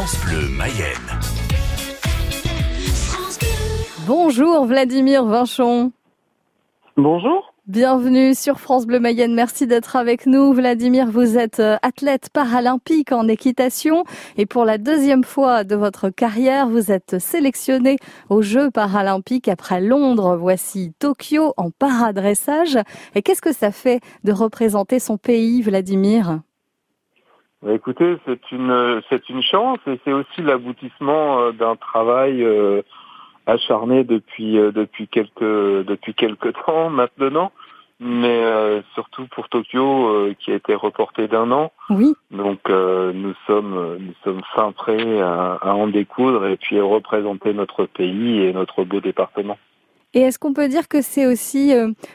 France 0.00 0.24
Bleu 0.24 0.48
Mayenne. 0.56 1.20
Bonjour 4.06 4.64
Vladimir 4.64 5.26
Vinchon. 5.26 5.92
Bonjour. 6.96 7.52
Bienvenue 7.66 8.34
sur 8.34 8.60
France 8.60 8.86
Bleu 8.86 8.98
Mayenne. 8.98 9.34
Merci 9.34 9.66
d'être 9.66 9.96
avec 9.96 10.24
nous. 10.24 10.54
Vladimir, 10.54 11.10
vous 11.10 11.36
êtes 11.36 11.60
euh, 11.60 11.76
athlète 11.82 12.30
paralympique 12.32 13.12
en 13.12 13.28
équitation 13.28 14.04
et 14.38 14.46
pour 14.46 14.64
la 14.64 14.78
deuxième 14.78 15.22
fois 15.22 15.64
de 15.64 15.76
votre 15.76 16.08
carrière, 16.08 16.66
vous 16.66 16.90
êtes 16.90 17.18
sélectionné 17.18 17.98
aux 18.30 18.40
Jeux 18.40 18.70
paralympiques 18.70 19.48
après 19.48 19.82
Londres. 19.82 20.34
Voici 20.40 20.94
Tokyo 20.98 21.52
en 21.58 21.70
paradressage. 21.70 22.78
Et 23.14 23.20
qu'est-ce 23.20 23.42
que 23.42 23.52
ça 23.52 23.70
fait 23.70 24.00
de 24.24 24.32
représenter 24.32 24.98
son 24.98 25.18
pays, 25.18 25.60
Vladimir? 25.60 26.40
Bah, 27.62 27.72
écoutez, 27.72 28.16
c'est 28.26 28.52
une 28.52 29.02
c'est 29.08 29.28
une 29.28 29.42
chance 29.42 29.78
et 29.86 30.00
c'est 30.04 30.12
aussi 30.12 30.42
l'aboutissement 30.42 31.40
euh, 31.40 31.52
d'un 31.52 31.76
travail 31.76 32.42
euh, 32.42 32.82
acharné 33.46 34.04
depuis 34.04 34.54
depuis 34.54 35.08
quelques 35.08 35.40
depuis 35.40 36.14
quelques 36.14 36.52
temps 36.66 36.90
maintenant 36.90 37.52
mais 38.00 38.42
euh, 38.42 38.80
surtout 38.94 39.26
pour 39.26 39.50
Tokyo 39.50 40.08
euh, 40.08 40.34
qui 40.38 40.50
a 40.50 40.54
été 40.54 40.74
reporté 40.74 41.28
d'un 41.28 41.52
an. 41.52 41.70
Oui. 41.90 42.14
Donc 42.30 42.60
euh, 42.70 43.12
nous 43.12 43.34
sommes 43.46 43.98
nous 44.00 44.14
sommes 44.24 44.40
fin 44.54 44.72
prêts 44.72 45.20
à, 45.20 45.58
à, 45.60 45.74
en 45.74 45.86
découdre 45.86 46.46
et 46.46 46.56
puis 46.56 46.78
à 46.78 46.82
représenter 46.82 47.52
notre 47.52 47.84
pays 47.84 48.40
et 48.40 48.54
notre 48.54 48.84
beau 48.84 49.00
département. 49.00 49.58
Et 50.12 50.20
est-ce 50.22 50.38
qu'on 50.38 50.52
peut 50.52 50.68
dire 50.68 50.88
que 50.88 51.02
c'est 51.02 51.26
aussi 51.26 51.72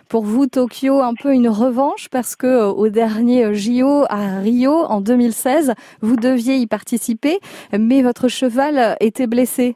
pour 0.09 0.25
vous 0.25 0.47
Tokyo 0.47 0.99
un 0.99 1.13
peu 1.13 1.33
une 1.33 1.47
revanche? 1.47 2.09
Parce 2.09 2.35
que 2.35 2.65
au 2.65 2.89
dernier 2.89 3.53
JO 3.53 4.03
à 4.09 4.39
Rio 4.39 4.73
en 4.73 4.99
2016, 4.99 5.73
vous 6.01 6.17
deviez 6.17 6.55
y 6.55 6.67
participer 6.67 7.39
mais 7.71 8.01
votre 8.01 8.27
cheval 8.27 8.97
était 8.99 9.27
blessé. 9.27 9.75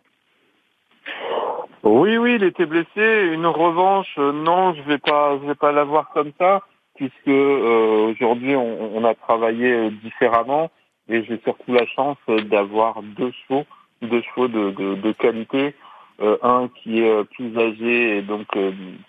Oui, 1.83 2.17
oui, 2.17 2.35
il 2.35 2.43
était 2.43 2.65
blessé. 2.65 3.31
Une 3.33 3.45
revanche, 3.45 4.13
euh, 4.17 4.33
non, 4.33 4.73
je 4.73 4.81
vais 4.81 4.97
pas, 4.97 5.37
je 5.41 5.47
vais 5.47 5.55
pas 5.55 5.71
l'avoir 5.71 6.09
comme 6.09 6.31
ça, 6.37 6.61
puisque 6.95 7.27
euh, 7.27 8.11
aujourd'hui 8.11 8.55
on, 8.55 8.97
on, 8.97 9.05
a 9.05 9.15
travaillé 9.15 9.71
euh, 9.71 9.89
différemment 10.03 10.69
et 11.07 11.23
j'ai 11.23 11.39
surtout 11.43 11.73
la 11.73 11.85
chance 11.87 12.17
d'avoir 12.27 13.01
deux 13.01 13.31
chevaux, 13.31 13.65
deux 14.01 14.21
chevaux 14.21 14.47
de, 14.49 14.71
de, 14.71 14.95
de 14.95 15.11
qualité, 15.13 15.73
euh, 16.21 16.37
un 16.41 16.69
qui 16.69 17.01
est 17.01 17.23
plus 17.35 17.57
âgé 17.57 18.17
et 18.17 18.21
donc 18.21 18.47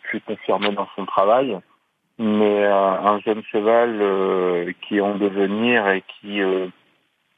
plus 0.03 0.21
confirmé 0.21 0.71
dans 0.71 0.89
son 0.97 1.07
travail, 1.07 1.59
mais 2.19 2.65
un 2.67 3.19
jeune 3.21 3.43
cheval 3.51 4.75
qui 4.83 4.99
est 4.99 5.01
en 5.01 5.17
devenir 5.17 5.89
et 5.89 6.03
qui, 6.03 6.41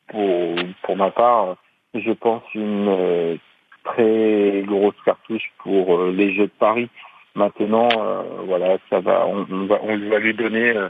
pour 0.09 0.57
pour 0.83 0.97
ma 0.97 1.11
part, 1.11 1.57
je 1.95 2.13
pense 2.13 2.43
une 2.55 3.39
très 3.85 4.63
grosse 4.67 4.95
cartouche 5.05 5.53
pour 5.59 5.97
euh, 5.97 6.13
les 6.13 6.35
Jeux 6.35 6.47
de 6.47 6.59
Paris. 6.59 6.89
Maintenant, 7.35 7.89
euh, 7.97 8.23
voilà, 8.45 8.79
ça 8.91 9.01
va, 9.01 9.27
on, 9.27 9.45
va, 9.67 9.79
on 9.83 9.97
va 10.11 10.19
lui 10.19 10.35
donner 10.35 10.77
euh, 10.77 10.89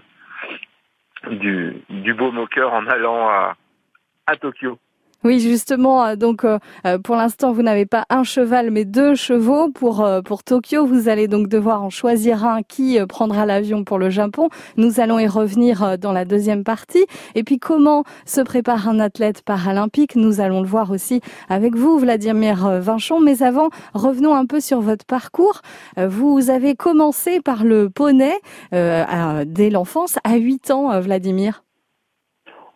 du, 1.30 1.76
du 1.88 2.14
beau 2.14 2.32
moqueur 2.32 2.72
en 2.72 2.86
allant 2.86 3.28
à 3.28 4.36
Tokyo. 4.40 4.78
Oui, 5.24 5.38
justement, 5.38 6.04
euh, 6.04 6.16
donc 6.16 6.44
euh, 6.44 6.58
euh, 6.84 6.98
pour 6.98 7.14
l'instant, 7.14 7.52
vous 7.52 7.62
n'avez 7.62 7.86
pas 7.86 8.04
un 8.10 8.24
cheval, 8.24 8.72
mais 8.72 8.84
deux 8.84 9.14
chevaux 9.14 9.70
pour 9.70 10.04
pour 10.24 10.42
Tokyo. 10.42 10.84
Vous 10.84 11.08
allez 11.08 11.28
donc 11.28 11.48
devoir 11.48 11.84
en 11.84 11.90
choisir 11.90 12.44
un 12.44 12.62
qui 12.62 12.98
prendra 13.08 13.46
l'avion 13.46 13.84
pour 13.84 13.98
le 13.98 14.10
Japon. 14.10 14.48
Nous 14.76 14.98
allons 14.98 15.20
y 15.20 15.28
revenir 15.28 15.96
dans 15.98 16.10
la 16.10 16.24
deuxième 16.24 16.64
partie. 16.64 17.06
Et 17.36 17.44
puis, 17.44 17.58
comment 17.58 18.02
se 18.26 18.40
prépare 18.40 18.88
un 18.88 18.98
athlète 18.98 19.42
paralympique? 19.42 20.16
Nous 20.16 20.40
allons 20.40 20.60
le 20.60 20.66
voir 20.66 20.90
aussi 20.90 21.20
avec 21.48 21.76
vous, 21.76 21.98
Vladimir 21.98 22.80
Vinchon. 22.80 23.20
Mais 23.20 23.42
avant, 23.44 23.68
revenons 23.94 24.34
un 24.34 24.46
peu 24.46 24.60
sur 24.60 24.80
votre 24.80 25.04
parcours. 25.04 25.62
Vous 25.96 26.50
avez 26.50 26.74
commencé 26.74 27.40
par 27.40 27.64
le 27.64 27.90
poney 27.90 28.34
dès 28.72 29.70
l'enfance, 29.70 30.16
à 30.24 30.36
8 30.36 30.70
ans, 30.72 31.00
Vladimir. 31.00 31.62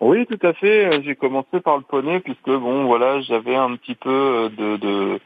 Oui, 0.01 0.27
tout 0.27 0.39
à 0.47 0.53
fait. 0.53 1.03
J'ai 1.03 1.17
commencé 1.17 1.61
par 1.61 1.79
le 1.79 1.83
poney 1.83 2.21
puisque 2.21 2.51
bon, 2.51 2.85
voilà, 2.85 3.21
j'avais 3.23 3.57
un 3.57 3.77
petit 3.77 3.95
peu 3.95 4.51
de, 4.57 4.77
de 4.77 5.21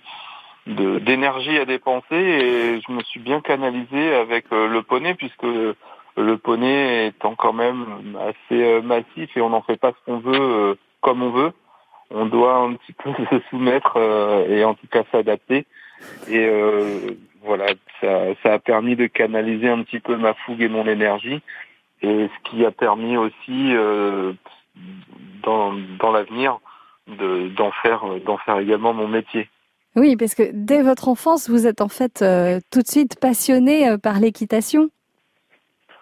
d'énergie 0.67 1.59
à 1.59 1.65
dépenser 1.65 2.17
et 2.17 2.81
je 2.81 2.93
me 2.93 3.03
suis 3.03 3.21
bien 3.21 3.41
canalisé 3.41 4.15
avec 4.15 4.47
euh, 4.53 4.69
le 4.69 4.83
poney 4.83 5.15
puisque 5.15 5.43
le 5.43 6.37
poney 6.37 7.07
étant 7.09 7.35
quand 7.35 7.53
même 7.53 8.17
assez 8.21 8.63
euh, 8.63 8.83
massif 8.83 9.37
et 9.37 9.41
on 9.41 9.51
n'en 9.51 9.63
fait 9.63 9.79
pas 9.79 9.93
ce 9.93 10.05
qu'on 10.05 10.19
veut 10.19 10.33
euh, 10.35 10.75
comme 11.01 11.23
on 11.23 11.31
veut. 11.31 11.53
On 12.13 12.27
doit 12.27 12.57
un 12.57 12.75
petit 12.75 12.93
peu 12.93 13.11
se 13.31 13.41
soumettre 13.51 13.97
et 14.49 14.65
en 14.65 14.75
tout 14.75 14.89
cas 14.89 15.05
s'adapter. 15.13 15.67
Et 16.29 16.51
voilà, 17.45 17.67
ça, 18.01 18.35
ça 18.43 18.55
a 18.55 18.59
permis 18.59 18.97
de 18.97 19.07
canaliser 19.07 19.69
un 19.69 19.83
petit 19.83 20.01
peu 20.01 20.17
ma 20.17 20.35
fougue 20.35 20.63
et 20.63 20.69
mon 20.69 20.87
énergie. 20.87 21.41
Et 22.03 22.29
ce 22.29 22.51
qui 22.51 22.65
a 22.65 22.73
permis 22.73 23.17
aussi, 23.17 23.75
dans, 25.43 25.75
dans 25.99 26.13
l'avenir 26.13 26.59
d'en 27.07 27.73
faire 27.83 28.05
d'en 28.25 28.39
faire 28.39 28.59
également 28.59 28.93
mon 28.93 29.09
métier. 29.09 29.49
Oui, 29.97 30.17
parce 30.17 30.35
que 30.35 30.45
dès 30.53 30.83
votre 30.83 31.09
enfance, 31.09 31.51
vous 31.51 31.67
êtes 31.67 31.81
en 31.81 31.89
fait 31.89 32.23
euh, 32.23 32.61
tout 32.71 32.81
de 32.81 32.87
suite 32.87 33.19
passionné 33.21 33.89
euh, 33.89 33.99
par 33.99 34.21
l'équitation. 34.21 34.89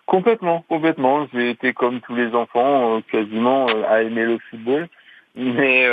Complètement, 0.05 0.65
complètement. 0.69 1.27
J'ai 1.33 1.51
été 1.51 1.73
comme 1.73 2.01
tous 2.01 2.15
les 2.15 2.35
enfants, 2.35 2.97
euh, 2.97 3.01
quasiment 3.11 3.67
à 3.89 4.03
aimer 4.03 4.25
le 4.25 4.39
football. 4.51 4.89
Mais 5.35 5.87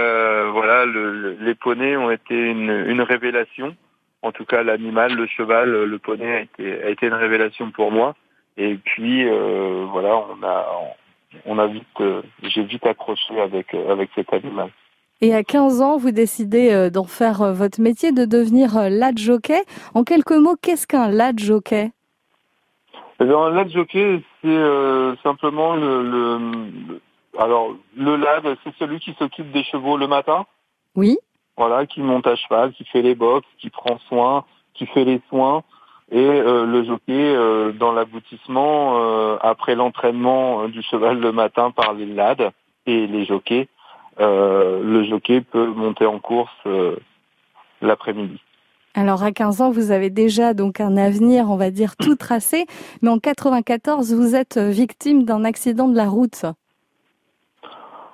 voilà, 0.52 0.86
le, 0.86 1.38
les 1.40 1.53
poneys 1.53 1.96
ont 1.97 2.09
été 2.09 2.34
une, 2.34 2.86
une 2.88 3.02
révélation. 3.02 3.75
En 4.24 4.31
tout 4.31 4.46
cas, 4.46 4.63
l'animal, 4.63 5.13
le 5.13 5.28
cheval, 5.28 5.84
le 5.84 6.00
poney 6.00 6.34
a 6.34 6.42
été, 6.42 6.84
a 6.84 6.90
été 6.90 7.06
une 7.06 7.13
révélation 7.13 7.69
pour 7.69 7.92
moi. 7.92 8.16
Et 8.57 8.74
puis 8.74 9.24
voilà, 9.25 10.18
on 10.18 10.44
a 10.44 10.66
on 11.46 11.59
a 11.59 11.68
vite, 11.68 11.84
euh, 12.01 12.22
j'ai 12.44 12.63
vite 12.63 12.85
accroché 12.85 13.40
avec 13.40 13.73
euh, 13.73 13.91
avec 13.91 14.09
cet 14.16 14.34
animal. 14.34 14.69
Et 15.22 15.34
à 15.34 15.44
15 15.44 15.81
ans, 15.81 15.97
vous 15.97 16.12
décidez 16.12 16.72
euh, 16.72 16.90
d'en 16.90 17.06
faire 17.06 17.53
votre 17.53 17.79
métier, 17.81 18.12
de 18.12 18.25
devenir 18.25 18.90
lad 18.90 19.18
jockey. 19.18 19.63
En 19.94 20.03
quelques 20.03 20.31
mots, 20.31 20.56
qu'est-ce 20.62 20.88
qu'un 20.88 21.07
lad 21.07 21.40
jockey? 21.40 21.91
Eh 23.22 23.24
Un 23.24 23.50
lad 23.51 23.69
jockey, 23.69 24.22
c'est 24.41 25.22
simplement 25.24 25.75
le, 25.75 26.03
le, 26.03 27.01
alors 27.40 27.75
le 27.95 28.18
lad, 28.18 28.57
c'est 28.63 28.75
celui 28.78 29.00
qui 29.00 29.13
s'occupe 29.18 29.51
des 29.51 29.63
chevaux 29.63 29.97
le 29.97 30.07
matin. 30.07 30.45
Oui. 30.95 31.18
Voilà, 31.57 31.85
qui 31.85 32.01
monte 32.01 32.28
à 32.28 32.35
cheval, 32.35 32.74
qui 32.74 32.84
fait 32.84 33.01
les 33.01 33.16
box, 33.16 33.47
qui 33.59 33.69
prend 33.69 33.97
soin, 34.09 34.44
qui 34.74 34.85
fait 34.88 35.06
les 35.06 35.22
soins, 35.29 35.63
et 36.11 36.17
euh, 36.17 36.66
le 36.66 36.83
jockey 36.83 37.35
euh, 37.35 37.71
dans 37.71 37.91
l'aboutissement 37.91 38.97
euh, 38.97 39.38
après 39.41 39.75
l'entraînement 39.75 40.67
du 40.67 40.83
cheval 40.83 41.19
le 41.19 41.31
matin 41.31 41.71
par 41.71 41.93
les 41.93 42.05
lades 42.05 42.51
et 42.85 43.07
les 43.07 43.25
jockeys 43.25 43.67
le 44.17 45.03
jockey 45.09 45.41
peut 45.41 45.65
monter 45.65 46.05
en 46.05 46.19
course 46.19 46.55
l'après-midi. 47.81 48.39
Alors 48.94 49.23
à 49.23 49.33
15 49.33 49.59
ans, 49.59 49.71
vous 49.71 49.91
avez 49.91 50.09
déjà 50.09 50.53
donc 50.53 50.79
un 50.79 50.95
avenir, 50.95 51.49
on 51.49 51.57
va 51.57 51.69
dire 51.69 51.97
tout 51.97 52.15
tracé, 52.15 52.65
mais 53.01 53.09
en 53.09 53.19
94, 53.19 54.13
vous 54.13 54.33
êtes 54.33 54.57
victime 54.57 55.25
d'un 55.25 55.44
accident 55.44 55.89
de 55.89 55.97
la 55.97 56.07
route. 56.07 56.45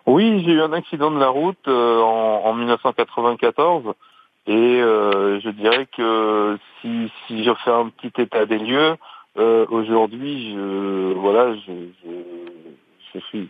Oui, 0.07 0.41
j'ai 0.43 0.53
eu 0.53 0.61
un 0.61 0.73
accident 0.73 1.11
de 1.11 1.19
la 1.19 1.29
route 1.29 1.67
en, 1.67 2.41
en 2.45 2.53
1994 2.55 3.93
et 4.51 4.81
euh, 4.81 5.39
je 5.39 5.49
dirais 5.49 5.87
que 5.95 6.57
si, 6.81 7.09
si 7.25 7.41
je 7.45 7.53
fais 7.63 7.71
un 7.71 7.87
petit 7.87 8.21
état 8.21 8.45
des 8.45 8.59
lieux, 8.59 8.95
euh, 9.37 9.65
aujourd'hui, 9.69 10.51
je 10.53 11.13
voilà, 11.13 11.55
je, 11.55 11.71
je, 12.03 12.11
je 13.13 13.19
suis, 13.27 13.47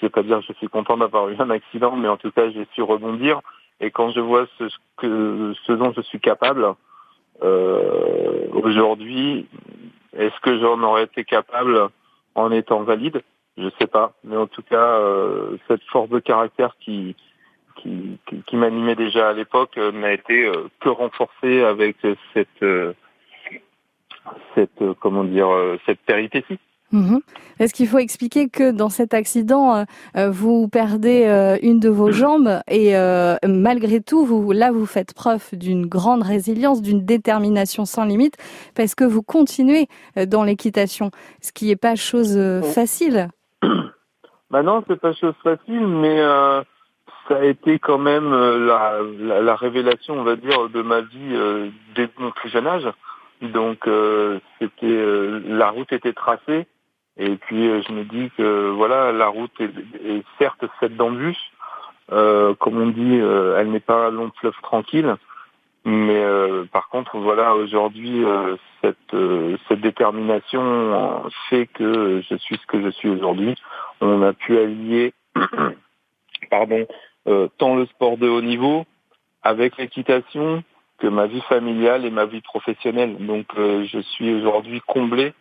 je 0.00 0.06
pas 0.06 0.22
dire 0.22 0.40
je 0.42 0.52
suis 0.52 0.68
content 0.68 0.96
d'avoir 0.96 1.28
eu 1.28 1.34
un 1.40 1.50
accident, 1.50 1.96
mais 1.96 2.06
en 2.06 2.16
tout 2.16 2.30
cas, 2.30 2.50
j'ai 2.50 2.68
su 2.72 2.82
rebondir. 2.82 3.40
Et 3.80 3.90
quand 3.90 4.10
je 4.10 4.20
vois 4.20 4.46
ce, 4.58 4.64
que, 4.96 5.54
ce 5.66 5.72
dont 5.72 5.92
je 5.92 6.02
suis 6.02 6.20
capable 6.20 6.74
euh, 7.42 8.46
aujourd'hui, 8.52 9.48
est-ce 10.16 10.38
que 10.40 10.60
j'en 10.60 10.80
aurais 10.84 11.02
été 11.02 11.24
capable 11.24 11.88
en 12.36 12.52
étant 12.52 12.84
valide? 12.84 13.24
Je 13.58 13.68
sais 13.80 13.88
pas, 13.88 14.12
mais 14.22 14.36
en 14.36 14.46
tout 14.46 14.62
cas, 14.62 15.00
euh, 15.00 15.56
cette 15.66 15.82
force 15.90 16.10
de 16.10 16.20
caractère 16.20 16.76
qui 16.78 17.16
qui, 17.84 18.18
qui, 18.46 18.56
m'animait 18.56 18.94
déjà 18.94 19.28
à 19.28 19.32
l'époque 19.32 19.76
euh, 19.76 19.92
n'a 19.92 20.12
été 20.12 20.46
euh, 20.46 20.68
que 20.80 20.88
renforcé 20.88 21.62
avec 21.62 21.96
cette 22.32 22.48
euh, 22.62 22.92
cette 24.54 24.82
comment 25.00 25.24
dire 25.24 25.48
cette 25.84 26.00
péripétie. 26.00 26.58
Mhm. 26.92 27.20
Est-ce 27.58 27.74
qu'il 27.74 27.88
faut 27.88 27.98
expliquer 27.98 28.48
que 28.48 28.70
dans 28.70 28.88
cet 28.88 29.14
accident, 29.14 29.84
vous 30.14 30.68
perdez 30.68 31.58
une 31.62 31.78
de 31.78 31.88
vos 31.88 32.10
jambes 32.10 32.60
et 32.68 32.94
malgré 33.46 34.00
tout, 34.00 34.24
vous, 34.24 34.52
là, 34.52 34.70
vous 34.72 34.86
faites 34.86 35.12
preuve 35.12 35.44
d'une 35.52 35.86
grande 35.86 36.22
résilience, 36.22 36.80
d'une 36.80 37.04
détermination 37.04 37.84
sans 37.84 38.04
limite, 38.04 38.36
parce 38.74 38.94
que 38.94 39.04
vous 39.04 39.22
continuez 39.22 39.88
dans 40.26 40.44
l'équitation, 40.44 41.10
ce 41.42 41.52
qui 41.52 41.66
n'est 41.66 41.76
pas 41.76 41.96
chose 41.96 42.38
facile. 42.72 43.28
Bah 44.50 44.62
non, 44.62 44.84
c'est 44.86 45.00
pas 45.00 45.12
chose 45.14 45.34
facile, 45.42 45.86
mais 45.86 46.20
ça 47.28 47.36
a 47.36 47.44
été 47.44 47.78
quand 47.78 47.98
même 47.98 48.30
la, 48.30 48.98
la, 49.40 49.56
révélation, 49.56 50.14
on 50.14 50.24
va 50.24 50.36
dire, 50.36 50.68
de 50.68 50.82
ma 50.82 51.00
vie 51.00 51.36
dès 51.94 52.08
mon 52.18 52.30
plus 52.30 52.50
jeune 52.50 52.66
âge. 52.66 52.88
Donc 53.40 53.88
c'était 54.58 55.40
la 55.46 55.70
route 55.70 55.92
était 55.92 56.12
tracée 56.12 56.66
et 57.16 57.36
puis 57.36 57.82
je 57.82 57.92
me 57.92 58.04
dis 58.04 58.30
que 58.36 58.70
voilà 58.70 59.12
la 59.12 59.28
route 59.28 59.52
est, 59.60 60.22
certes 60.38 60.64
faite 60.80 60.96
d'embûches, 60.96 61.52
comme 62.08 62.80
on 62.80 62.88
dit, 62.88 63.16
elle 63.16 63.70
n'est 63.70 63.80
pas 63.80 64.06
un 64.06 64.10
long 64.10 64.30
fleuve 64.40 64.54
tranquille. 64.62 65.16
Mais 65.84 66.22
euh, 66.22 66.64
par 66.72 66.88
contre, 66.88 67.18
voilà, 67.18 67.54
aujourd'hui, 67.54 68.24
euh, 68.24 68.56
cette, 68.80 68.96
euh, 69.12 69.58
cette 69.68 69.82
détermination 69.82 71.22
fait 71.50 71.66
que 71.66 72.22
je 72.28 72.36
suis 72.36 72.56
ce 72.56 72.66
que 72.66 72.82
je 72.82 72.88
suis 72.88 73.10
aujourd'hui. 73.10 73.54
On 74.00 74.22
a 74.22 74.32
pu 74.32 74.56
allier, 74.56 75.12
pardon, 76.50 76.86
tant 77.58 77.76
le 77.76 77.86
sport 77.86 78.16
de 78.16 78.28
haut 78.28 78.42
niveau 78.42 78.84
avec 79.42 79.76
l'équitation 79.76 80.62
que 80.98 81.06
ma 81.06 81.26
vie 81.26 81.40
familiale 81.42 82.04
et 82.04 82.10
ma 82.10 82.24
vie 82.24 82.40
professionnelle. 82.40 83.16
Donc, 83.18 83.46
je 83.56 83.98
suis 84.00 84.32
aujourd'hui 84.34 84.80
comblé 84.86 85.32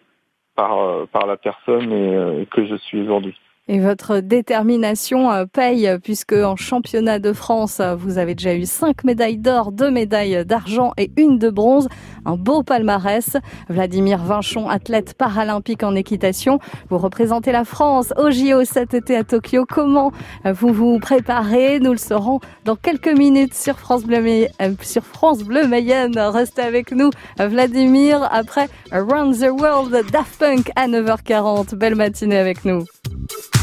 par 0.56 1.08
par 1.08 1.26
la 1.26 1.38
personne 1.38 2.46
que 2.46 2.66
je 2.66 2.76
suis 2.76 3.02
aujourd'hui. 3.02 3.38
Et 3.70 3.80
votre 3.80 4.20
détermination 4.20 5.32
euh, 5.32 5.46
paye 5.46 5.90
puisque 6.04 6.34
en 6.34 6.58
championnat 6.58 7.20
de 7.20 7.32
France, 7.32 7.82
vous 7.98 8.18
avez 8.18 8.36
déjà 8.36 8.56
eu 8.56 8.66
cinq 8.66 9.06
médailles 9.06 9.38
d'or, 9.38 9.72
deux 9.72 9.90
médailles 9.90 10.46
d'argent 10.46 10.92
et 10.98 11.10
une 11.16 11.40
de 11.40 11.50
bronze. 11.50 11.88
Un 12.26 12.36
beau 12.36 12.64
palmarès. 12.64 13.38
Vladimir 13.70 14.22
Vinchon, 14.22 14.68
athlète 14.68 15.14
paralympique 15.14 15.84
en 15.84 15.96
équitation. 15.96 16.60
Vous 16.90 16.98
représentez 16.98 17.54
la 17.54 17.64
France 17.64 18.14
au 18.18 18.32
JO 18.32 18.66
cet 18.66 18.94
été 18.94 19.16
à 19.16 19.24
Tokyo. 19.24 19.66
Comment 19.66 20.12
vous 20.44 20.74
vous 20.74 21.00
préparez? 21.00 21.80
Nous 21.80 21.92
le 21.92 21.98
saurons 21.98 22.42
dans 22.66 22.76
quelques 22.76 23.18
minutes 23.18 23.54
sur 23.54 23.80
France 23.80 24.04
Bleu, 24.04 24.48
euh, 24.62 24.74
sur 24.82 25.06
France 25.06 25.42
Bleu 25.44 25.68
Mayenne. 25.68 26.18
Restez 26.18 26.64
avec 26.64 26.92
nous, 26.92 27.12
Vladimir, 27.40 28.28
après 28.30 28.68
Around 28.92 29.38
the 29.40 29.50
World 29.52 30.06
Daft 30.12 30.38
Punk 30.38 30.70
à 30.76 30.90
9h40. 30.90 31.76
Belle 31.76 31.96
matinée 31.96 32.38
avec 32.38 32.66
nous. 32.66 32.84
thank 33.04 33.56
you 33.56 33.63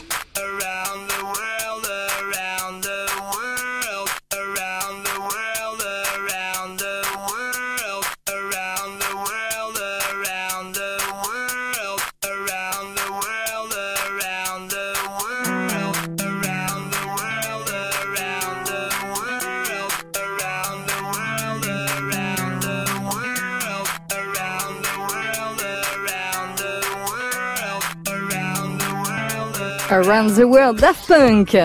Around 29.91 30.35
the 30.35 30.45
World 30.45 30.79
Daft 30.79 31.05
Punk. 31.05 31.57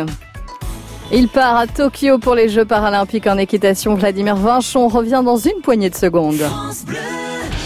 Il 1.12 1.28
part 1.28 1.56
à 1.56 1.68
Tokyo 1.68 2.18
pour 2.18 2.34
les 2.34 2.48
Jeux 2.48 2.64
paralympiques 2.64 3.28
en 3.28 3.38
équitation. 3.38 3.94
Vladimir 3.94 4.34
Vinchon 4.34 4.88
revient 4.88 5.22
dans 5.24 5.36
une 5.36 5.60
poignée 5.62 5.90
de 5.90 5.94
secondes. 5.94 6.42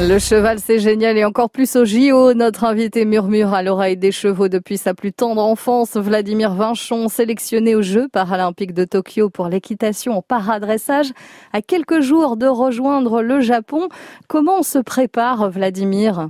Le 0.00 0.20
cheval, 0.20 0.60
c'est 0.60 0.78
génial 0.78 1.18
et 1.18 1.24
encore 1.24 1.50
plus 1.50 1.74
au 1.74 1.84
JO. 1.84 2.32
Notre 2.32 2.62
invité 2.62 3.04
murmure 3.04 3.52
à 3.52 3.64
l'oreille 3.64 3.96
des 3.96 4.12
chevaux 4.12 4.46
depuis 4.46 4.76
sa 4.76 4.94
plus 4.94 5.12
tendre 5.12 5.42
enfance. 5.42 5.96
Vladimir 5.96 6.54
Vinchon, 6.54 7.08
sélectionné 7.08 7.74
aux 7.74 7.82
Jeux 7.82 8.06
paralympiques 8.06 8.74
de 8.74 8.84
Tokyo 8.84 9.28
pour 9.28 9.48
l'équitation 9.48 10.18
en 10.18 10.22
paradressage, 10.22 11.10
à 11.52 11.62
quelques 11.62 12.00
jours 12.00 12.36
de 12.36 12.46
rejoindre 12.46 13.22
le 13.22 13.40
Japon. 13.40 13.88
Comment 14.28 14.60
on 14.60 14.62
se 14.62 14.78
prépare, 14.78 15.50
Vladimir? 15.50 16.28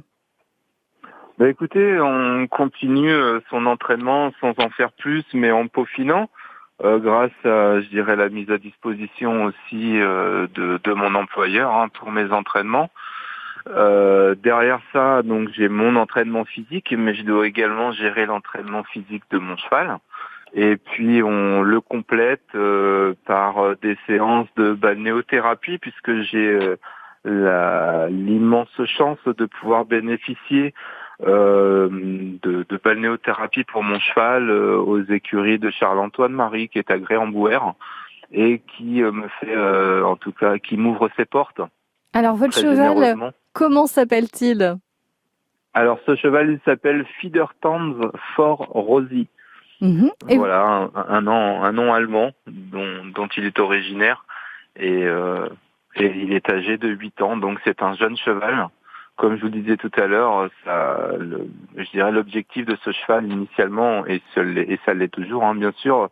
Bah 1.36 1.50
écoutez, 1.50 2.00
on 2.00 2.46
continue 2.46 3.12
euh, 3.12 3.40
son 3.50 3.66
entraînement 3.66 4.32
sans 4.40 4.54
en 4.56 4.70
faire 4.70 4.92
plus, 4.92 5.24
mais 5.34 5.50
en 5.50 5.68
peaufinant. 5.68 6.30
grâce 6.82 7.32
à, 7.44 7.82
je 7.82 7.88
dirais, 7.90 8.16
la 8.16 8.30
mise 8.30 8.50
à 8.50 8.56
disposition 8.56 9.44
aussi 9.44 9.92
de, 9.92 10.80
de, 10.82 10.92
mon 10.94 11.14
employeur 11.14 11.70
hein, 11.74 11.88
pour 11.90 12.10
mes 12.10 12.32
entraînements. 12.32 12.88
Derrière 14.42 14.80
ça, 14.92 15.22
donc 15.22 15.50
j'ai 15.54 15.68
mon 15.68 15.96
entraînement 15.96 16.44
physique, 16.44 16.94
mais 16.96 17.14
je 17.14 17.22
dois 17.22 17.46
également 17.46 17.92
gérer 17.92 18.26
l'entraînement 18.26 18.84
physique 18.84 19.24
de 19.30 19.38
mon 19.38 19.56
cheval. 19.56 19.98
Et 20.54 20.76
puis 20.76 21.22
on 21.22 21.62
le 21.62 21.80
complète 21.80 22.54
euh, 22.54 23.14
par 23.26 23.58
euh, 23.58 23.74
des 23.82 23.96
séances 24.06 24.48
de 24.56 24.72
balnéothérapie 24.72 25.78
puisque 25.78 26.22
j'ai 26.22 26.76
euh, 27.26 28.08
l'immense 28.08 28.70
chance 28.86 29.18
de 29.26 29.44
pouvoir 29.46 29.84
bénéficier 29.84 30.72
de, 31.20 32.78
balnéothérapie 32.84 33.64
pour 33.64 33.82
mon 33.82 33.98
cheval 33.98 34.50
aux 34.50 35.02
écuries 35.02 35.58
de 35.58 35.68
Charles-Antoine 35.68 36.32
Marie 36.32 36.68
qui 36.68 36.78
est 36.78 36.92
à 36.92 36.98
Gré-en-Bouer 36.98 37.58
et 38.30 38.60
qui 38.60 39.02
me 39.02 39.26
fait 39.40 39.56
en 40.02 40.14
tout 40.14 40.30
cas 40.30 40.58
qui 40.58 40.76
m'ouvre 40.76 41.10
ses 41.16 41.24
portes. 41.24 41.60
Alors 42.12 42.36
votre 42.36 42.54
cheval, 42.54 43.32
comment 43.52 43.86
s'appelle-t-il? 43.86 44.76
Alors 45.74 45.98
ce 46.06 46.16
cheval 46.16 46.50
il 46.50 46.60
s'appelle 46.64 47.04
Fiedertanz 47.20 47.96
Fort 48.34 48.68
Rosie. 48.70 49.28
Mhm. 49.80 50.10
Voilà, 50.36 50.90
un, 50.94 51.20
nom, 51.20 51.62
un 51.62 51.72
nom 51.72 51.94
allemand 51.94 52.32
dont, 52.48 53.04
dont 53.14 53.28
il 53.36 53.44
est 53.44 53.60
originaire 53.60 54.24
et, 54.74 55.04
euh, 55.04 55.48
et 55.94 56.06
il 56.06 56.32
est 56.32 56.50
âgé 56.50 56.78
de 56.78 56.88
8 56.88 57.22
ans, 57.22 57.36
donc 57.36 57.60
c'est 57.64 57.82
un 57.82 57.94
jeune 57.94 58.16
cheval. 58.16 58.68
Comme 59.16 59.36
je 59.36 59.42
vous 59.42 59.50
disais 59.50 59.76
tout 59.76 59.90
à 59.96 60.06
l'heure, 60.06 60.48
je 60.64 61.90
dirais 61.90 62.12
l'objectif 62.12 62.66
de 62.66 62.76
ce 62.84 62.92
cheval 62.92 63.26
initialement, 63.26 64.06
et, 64.06 64.22
et 64.36 64.80
ça 64.84 64.94
l'est 64.94 65.08
toujours, 65.08 65.44
hein, 65.44 65.56
bien 65.56 65.72
sûr, 65.72 66.08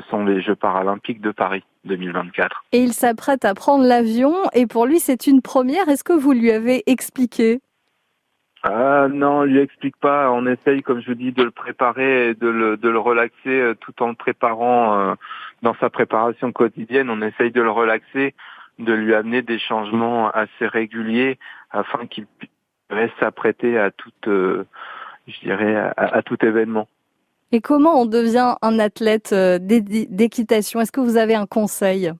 ce 0.00 0.08
sont 0.08 0.24
les 0.24 0.40
Jeux 0.40 0.54
paralympiques 0.54 1.20
de 1.20 1.30
Paris 1.30 1.64
2024. 1.84 2.64
Et 2.72 2.80
il 2.80 2.92
s'apprête 2.92 3.44
à 3.44 3.54
prendre 3.54 3.84
l'avion, 3.84 4.34
et 4.52 4.66
pour 4.66 4.86
lui 4.86 5.00
c'est 5.00 5.26
une 5.26 5.42
première. 5.42 5.88
Est-ce 5.88 6.04
que 6.04 6.12
vous 6.12 6.32
lui 6.32 6.50
avez 6.50 6.82
expliqué? 6.86 7.60
Ah 8.64 9.06
non, 9.08 9.38
on 9.38 9.44
lui 9.44 9.60
explique 9.60 9.96
pas. 9.98 10.32
On 10.32 10.46
essaye, 10.46 10.82
comme 10.82 11.00
je 11.00 11.06
vous 11.06 11.14
dis, 11.14 11.32
de 11.32 11.44
le 11.44 11.52
préparer 11.52 12.30
et 12.30 12.34
de 12.34 12.48
le, 12.48 12.76
de 12.76 12.88
le 12.88 12.98
relaxer 12.98 13.48
euh, 13.48 13.74
tout 13.74 14.02
en 14.02 14.08
le 14.08 14.14
préparant 14.14 14.98
euh, 14.98 15.14
dans 15.62 15.74
sa 15.74 15.90
préparation 15.90 16.50
quotidienne. 16.50 17.08
On 17.08 17.22
essaye 17.22 17.52
de 17.52 17.62
le 17.62 17.70
relaxer, 17.70 18.34
de 18.80 18.92
lui 18.92 19.14
amener 19.14 19.42
des 19.42 19.60
changements 19.60 20.28
assez 20.30 20.66
réguliers 20.66 21.38
afin 21.70 22.06
qu'il 22.06 22.26
puisse 22.88 23.10
s'apprêter 23.20 23.78
à 23.78 23.92
toute, 23.92 24.26
euh, 24.26 24.66
je 25.28 25.38
dirais, 25.40 25.76
à, 25.76 25.92
à, 25.96 26.22
tout 26.22 26.44
événement. 26.44 26.88
Et 27.50 27.60
comment 27.60 28.00
on 28.00 28.06
devient 28.06 28.54
un 28.60 28.78
athlète 28.78 29.34
d'équitation? 29.34 30.80
Est-ce 30.80 30.92
que 30.92 31.00
vous 31.00 31.16
avez 31.16 31.34
un 31.34 31.46
conseil? 31.46 32.12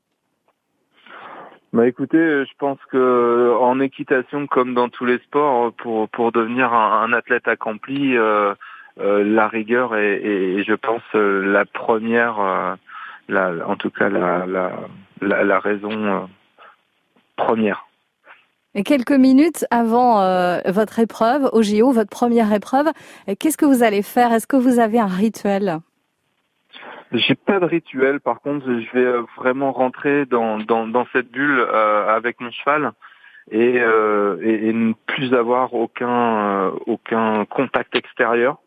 Bah 1.75 1.87
écoutez, 1.87 2.17
euh, 2.17 2.47
je 2.47 2.53
pense 2.59 2.79
que 2.91 2.97
euh, 2.97 3.55
en 3.59 3.79
équitation 3.81 4.47
comme 4.47 4.73
dans 4.73 4.89
tous 4.89 5.05
les 5.05 5.19
sports, 5.19 5.73
pour 5.75 6.09
pour 6.09 6.33
devenir 6.33 6.73
un, 6.73 7.13
athlète 7.13 7.47
accompli, 7.47 8.17
euh, 8.17 8.55
la 8.97 9.49
rigueur 9.49 9.95
est, 9.95 10.65
je 10.65 10.75
pense 10.75 11.03
la 11.13 11.67
première, 11.67 12.77
la, 13.29 13.53
en 13.67 13.77
tout 13.77 13.91
cas 13.91 14.09
la 14.09 14.47
la, 14.47 15.45
la, 15.45 15.59
raison 15.61 16.29
première. 17.37 17.87
Quelques 18.85 19.13
minutes 19.13 19.65
avant 19.71 20.17
votre 20.71 20.99
épreuve 20.99 21.49
au 21.53 21.63
JO, 21.63 21.91
votre 21.93 22.11
première 22.11 22.53
épreuve, 22.53 22.87
qu'est-ce 23.39 23.57
que 23.57 23.67
vous 23.67 23.83
allez 23.83 24.03
faire? 24.03 24.33
Est-ce 24.33 24.47
que 24.47 24.57
vous 24.57 24.79
avez 24.79 25.01
un 25.01 25.07
rituel? 25.07 25.81
J'ai 27.13 27.35
pas 27.35 27.59
de 27.59 27.65
rituel, 27.65 28.21
par 28.21 28.41
contre, 28.43 28.67
je 28.67 28.93
vais 28.93 29.07
euh, 29.07 29.23
vraiment 29.39 29.73
rentrer 29.73 30.27
dans, 30.27 30.59
cette 31.13 31.31
bulle 31.31 31.59
euh, 31.59 32.15
avec 32.15 32.39
mon 32.41 32.51
cheval 32.51 32.93
et, 33.51 33.81
euh, 33.81 34.37
ne 34.73 34.93
plus 35.07 35.33
avoir 35.33 35.73
aucun 35.73 36.69
aucun 36.87 37.47
contact 37.47 37.95
extérieur. 37.95 38.59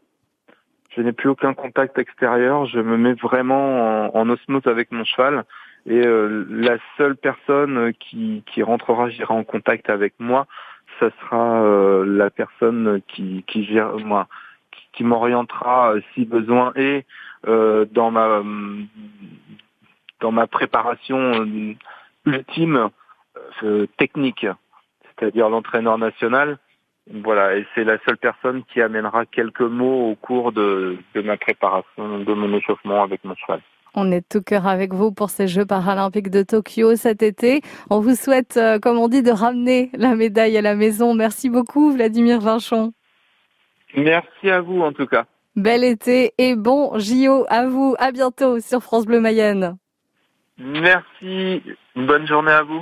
Je 0.96 1.01
n'ai 1.01 1.12
plus 1.12 1.30
aucun 1.30 1.53
contact 1.53 2.00
extérieur. 2.00 2.65
Je 2.65 2.80
me 2.80 2.98
mets 2.98 3.13
vraiment 3.13 4.08
en, 4.08 4.20
en 4.20 4.30
osmose 4.30 4.65
avec 4.65 4.91
mon 4.91 5.06
cheval 5.06 5.46
et 5.86 6.02
la 6.04 6.78
seule 6.98 7.16
personne 7.16 7.94
qui, 8.00 8.44
qui 8.46 8.62
rentrera, 8.62 9.10
j'irai 9.10 9.34
en 9.34 9.44
contact 9.44 9.90
avec 9.90 10.14
moi, 10.20 10.46
ça 11.00 11.10
sera 11.22 12.06
la 12.06 12.30
personne 12.30 13.02
qui 13.08 13.44
qui 13.48 13.66
gère 13.66 13.98
moi, 13.98 14.28
qui, 14.72 14.82
qui 14.94 15.04
m'orientera 15.04 15.96
si 16.14 16.26
besoin 16.26 16.72
et 16.76 17.06
euh, 17.48 17.86
dans 17.92 18.12
ma 18.12 18.44
dans 20.20 20.32
ma 20.32 20.46
préparation 20.46 21.18
euh, 21.18 21.74
ultime 22.26 22.90
euh, 23.64 23.88
technique, 23.98 24.46
c'est-à-dire 25.04 25.50
l'entraîneur 25.50 25.98
national. 25.98 26.60
Voilà, 27.12 27.58
et 27.58 27.66
c'est 27.74 27.84
la 27.84 27.98
seule 28.06 28.18
personne 28.18 28.64
qui 28.66 28.80
amènera 28.80 29.26
quelques 29.26 29.62
mots 29.62 30.12
au 30.12 30.16
cours 30.16 30.52
de, 30.52 30.98
de 31.16 31.22
ma 31.22 31.36
préparation, 31.36 32.20
de 32.20 32.34
mon 32.34 32.54
échauffement 32.54 33.02
avec 33.02 33.24
mon 33.26 33.36
cheval. 33.36 33.62
On 33.94 34.12
est 34.12 34.28
tout 34.28 34.42
cœur 34.42 34.68
avec 34.68 34.94
vous 34.94 35.12
pour 35.12 35.30
ces 35.30 35.48
Jeux 35.48 35.66
paralympiques 35.66 36.30
de 36.30 36.44
Tokyo 36.44 36.96
cet 36.96 37.22
été. 37.22 37.62
On 37.90 38.00
vous 38.00 38.16
souhaite, 38.16 38.58
comme 38.82 38.98
on 38.98 39.10
dit, 39.10 39.22
de 39.22 39.32
ramener 39.32 39.90
la 39.94 40.16
médaille 40.16 40.58
à 40.58 40.62
la 40.62 40.76
maison. 40.76 41.14
Merci 41.14 41.50
beaucoup, 41.50 41.92
Vladimir 41.92 42.40
Vinchon. 42.40 42.94
Merci 43.98 44.50
à 44.50 44.62
vous, 44.62 44.80
en 44.80 44.94
tout 44.94 45.08
cas. 45.08 45.26
Bel 45.58 45.84
été 45.84 46.34
et 46.38 46.56
bon 46.56 46.98
JO 46.98 47.46
à 47.50 47.68
vous. 47.68 47.94
À 48.00 48.14
bientôt 48.14 48.62
sur 48.62 48.82
France 48.82 49.06
Bleu 49.06 49.20
Mayenne. 49.20 49.76
Merci. 50.58 51.62
Bonne 51.98 52.26
journée 52.26 52.54
à 52.54 52.64
vous. 52.64 52.80